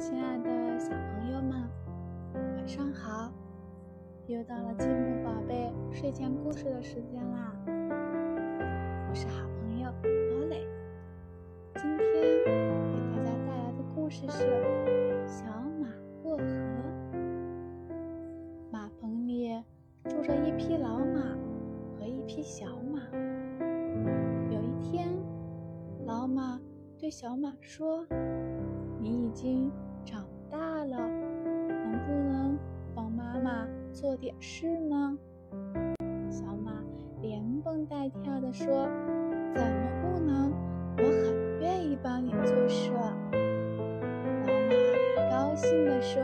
[0.00, 1.62] 亲爱的小朋友们，
[2.32, 3.30] 晚上好！
[4.28, 7.54] 又到了积木宝贝睡前故事的时间啦。
[7.66, 10.66] 我是好朋友罗蕾，
[11.74, 11.98] 今天
[12.46, 14.42] 给大家带来的故事是
[15.26, 15.44] 《小
[15.78, 15.86] 马
[16.22, 16.44] 过河》。
[18.70, 19.62] 马棚里
[20.04, 21.36] 住着一匹老马
[21.98, 23.02] 和一匹小马。
[24.50, 25.10] 有一天，
[26.06, 26.58] 老马
[26.98, 28.06] 对小马说
[28.98, 29.70] ：“你已经……”
[30.84, 30.96] 了，
[31.68, 32.58] 能不能
[32.94, 35.18] 帮妈妈做点事呢？
[36.30, 36.72] 小马
[37.20, 38.88] 连蹦带跳地说
[39.54, 40.52] ：“怎么不能？
[40.98, 42.92] 我很愿意帮你做事。”
[44.46, 44.52] 老
[45.16, 46.22] 马高兴地说：“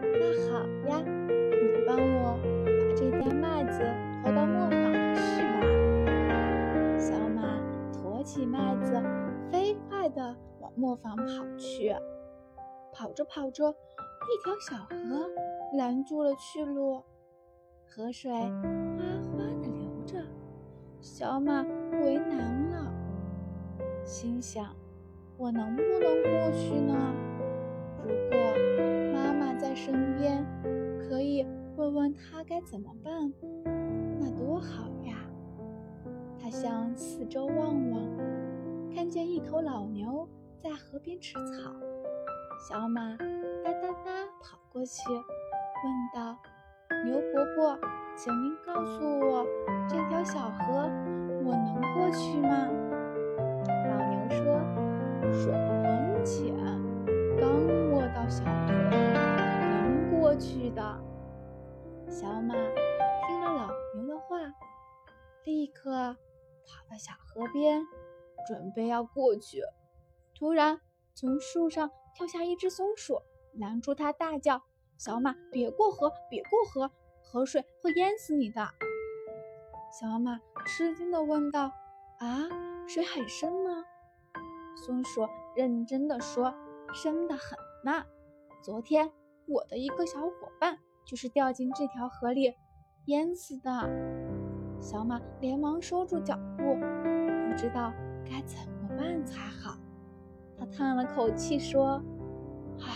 [0.00, 3.80] 那好呀，你帮我把这袋麦子
[4.22, 5.62] 驮到磨坊去吧。”
[6.98, 7.60] 小马
[7.92, 9.00] 驮起麦子，
[9.50, 11.24] 飞快地往磨坊跑
[11.56, 11.94] 去。
[12.94, 15.28] 跑着跑着，一条小河
[15.76, 17.02] 拦住了去路，
[17.84, 20.22] 河水哗哗地流着，
[21.00, 22.94] 小马为难了，
[24.04, 24.74] 心想：
[25.36, 26.94] 我能不能过去呢？
[28.04, 28.38] 如果
[29.12, 30.46] 妈妈在身边，
[31.00, 31.44] 可以
[31.76, 33.32] 问问她该怎么办，
[34.20, 35.16] 那多好呀！
[36.40, 38.00] 他向四周望望，
[38.94, 41.74] 看见一头老牛在河边吃草。
[42.66, 45.22] 小马哒哒哒跑过去，问
[46.14, 46.34] 道
[47.04, 47.78] ：“牛伯伯，
[48.16, 49.44] 请您告诉我，
[49.86, 50.88] 这条小河
[51.44, 52.66] 我能过去吗？”
[53.68, 54.58] 老牛说
[55.30, 56.56] ：“水很浅，
[57.38, 58.74] 刚没到小腿，
[59.68, 60.80] 能过去的。”
[62.08, 64.38] 小马听了老牛的话，
[65.44, 65.90] 立刻
[66.64, 67.82] 跑到小河边，
[68.48, 69.60] 准备要过去。
[70.34, 70.80] 突然，
[71.12, 71.90] 从树上。
[72.14, 73.20] 跳下一只松鼠，
[73.54, 74.62] 拦住它，大叫
[74.96, 76.90] ：“小马，别过河，别过河，
[77.22, 78.66] 河水会淹死你的！”
[80.00, 81.72] 小马吃惊地问道
[82.20, 82.48] ：“啊，
[82.86, 83.84] 水很深吗？”
[84.86, 86.54] 松鼠认真地说
[86.94, 88.04] ：“深得很呢。
[88.62, 89.12] 昨天
[89.46, 92.54] 我的一个小伙伴就是掉进这条河里，
[93.06, 93.70] 淹死的。”
[94.80, 97.92] 小马连忙收住脚步，不知道
[98.24, 99.76] 该怎么办才好。
[100.58, 102.02] 他叹了口气说
[102.80, 102.86] ：“唉，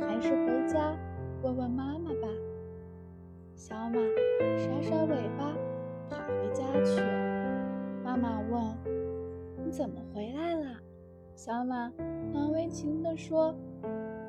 [0.00, 0.96] 还是回家
[1.42, 2.28] 问问妈妈吧。”
[3.54, 3.98] 小马
[4.56, 5.54] 甩甩尾巴，
[6.10, 7.00] 跑回家去。
[8.04, 8.62] 妈妈问
[9.64, 10.66] ：“你怎么回来了？”
[11.34, 11.90] 小马
[12.32, 13.54] 难为情地说：“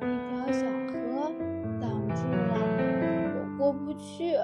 [0.00, 1.32] 条小河
[1.80, 2.54] 挡住了，
[3.34, 4.36] 我过不去。”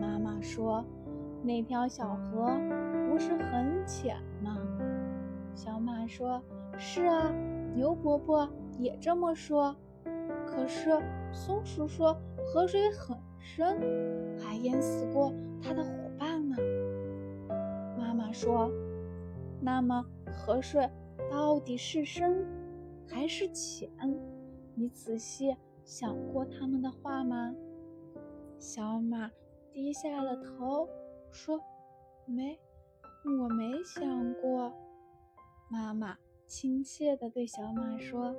[0.00, 0.84] 妈妈说
[1.42, 2.50] ：“那条小河
[3.08, 4.56] 不是很浅吗？”
[5.56, 6.40] 小马说
[6.76, 7.34] ：“是啊，
[7.74, 8.46] 牛伯伯
[8.78, 9.74] 也这么说。
[10.46, 10.90] 可是
[11.32, 13.78] 松鼠说河水很深，
[14.38, 16.56] 还淹死过它的伙伴呢。”
[17.98, 18.70] 妈妈说
[19.58, 20.86] ：“那么河水
[21.30, 22.46] 到底是深
[23.08, 23.90] 还是浅？
[24.74, 27.54] 你仔细想过他们的话吗？”
[28.60, 29.30] 小马
[29.72, 30.86] 低下了头
[31.30, 31.58] 说
[32.26, 32.58] ：“没，
[33.24, 34.70] 我没想过。”
[35.68, 36.16] 妈妈
[36.46, 38.34] 亲切地对小马说：“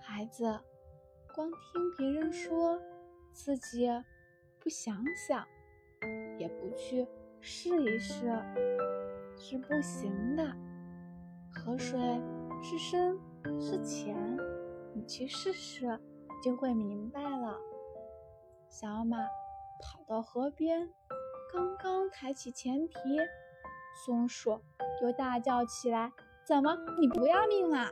[0.00, 0.58] 孩子，
[1.34, 2.80] 光听别人说，
[3.32, 3.86] 自己
[4.58, 5.46] 不想想，
[6.38, 7.06] 也不去
[7.40, 8.32] 试一试，
[9.36, 10.42] 是不行的。
[11.54, 12.00] 河水
[12.62, 13.18] 是深
[13.60, 14.16] 是浅，
[14.94, 16.00] 你去试试
[16.42, 17.58] 就会明白了。”
[18.70, 19.18] 小马
[19.82, 20.88] 跑到河边，
[21.52, 22.94] 刚刚抬起前蹄。
[23.94, 24.60] 松鼠
[25.02, 26.12] 又大叫起来
[26.46, 27.90] ：“怎么，你不要命啦？”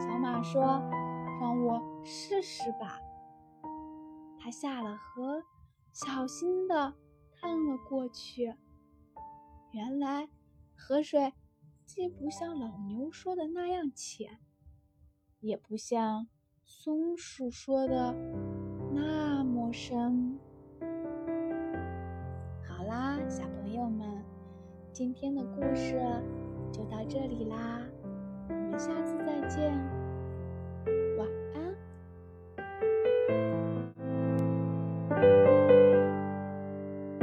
[0.00, 0.62] 小马说
[1.40, 2.98] ：“让我试试吧。”
[4.38, 5.42] 他下了河，
[5.92, 6.94] 小心地
[7.34, 8.54] 看了过去。
[9.70, 10.28] 原来
[10.76, 11.32] 河水
[11.86, 14.40] 既不像老牛说的那样浅，
[15.40, 16.26] 也不像
[16.64, 18.14] 松鼠说的
[18.92, 20.38] 那么深。
[22.68, 24.21] 好啦，小朋友们。
[24.92, 25.98] 今天的故事
[26.70, 27.80] 就到这里啦，
[28.48, 29.41] 我们下次再。